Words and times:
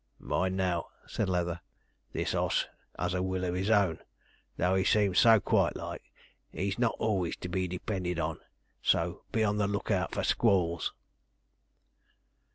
'Mind 0.17 0.57
now,' 0.57 0.87
said 1.05 1.29
Leather, 1.29 1.61
'this 2.11 2.33
oss 2.33 2.65
as 2.97 3.13
a 3.13 3.21
will 3.21 3.43
of 3.45 3.53
his 3.53 3.69
own; 3.69 3.99
though 4.57 4.73
he 4.73 4.83
seems 4.83 5.19
so 5.19 5.39
quiet 5.39 5.75
like, 5.75 6.01
he's 6.51 6.79
not 6.79 6.95
always 6.97 7.35
to 7.35 7.47
be 7.47 7.67
depended 7.67 8.17
on; 8.17 8.39
so 8.81 9.21
be 9.31 9.43
on 9.43 9.57
the 9.57 9.67
look 9.67 9.91
out 9.91 10.15
for 10.15 10.23
squalls.' 10.23 10.91